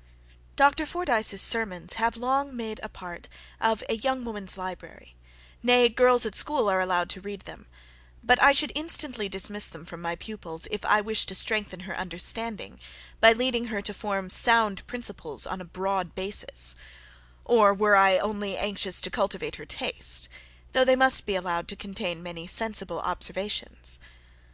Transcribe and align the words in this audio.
SECTION 0.00 0.40
5.2. 0.52 0.56
Dr. 0.56 0.86
Fordyce's 0.86 1.42
sermons 1.42 1.92
have 1.96 2.16
long 2.16 2.56
made 2.56 2.80
a 2.82 2.88
part 2.88 3.28
of 3.60 3.84
a 3.90 3.96
young 3.96 4.24
woman's 4.24 4.56
library; 4.56 5.14
nay, 5.62 5.90
girls 5.90 6.24
at 6.24 6.34
school 6.34 6.70
are 6.70 6.80
allowed 6.80 7.10
to 7.10 7.20
read 7.20 7.42
them; 7.42 7.66
but 8.24 8.42
I 8.42 8.52
should 8.52 8.72
instantly 8.74 9.28
dismiss 9.28 9.68
them 9.68 9.84
from 9.84 10.00
my 10.00 10.16
pupil's, 10.16 10.66
if 10.70 10.82
I 10.86 11.02
wished 11.02 11.28
to 11.28 11.34
strengthen 11.34 11.80
her 11.80 11.94
understanding, 11.94 12.80
by 13.20 13.34
leading 13.34 13.66
her 13.66 13.82
to 13.82 13.92
form 13.92 14.30
sound 14.30 14.86
principles 14.86 15.46
on 15.46 15.60
a 15.60 15.66
broad 15.66 16.14
basis; 16.14 16.76
or, 17.44 17.74
were 17.74 17.94
I 17.94 18.16
only 18.16 18.56
anxious 18.56 19.02
to 19.02 19.10
cultivate 19.10 19.56
her 19.56 19.66
taste; 19.66 20.30
though 20.72 20.86
they 20.86 20.96
must 20.96 21.26
be 21.26 21.36
allowed 21.36 21.68
to 21.68 21.76
contain 21.76 22.22
many 22.22 22.46
sensible 22.46 23.00
observations. 23.00 24.00